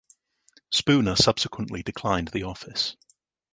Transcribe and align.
Spooner 0.73 1.15
subsequently 1.15 1.83
declined 1.83 2.29
the 2.29 2.41
office. 2.41 2.97